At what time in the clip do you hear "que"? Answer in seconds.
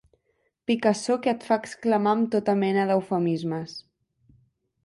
1.25-1.33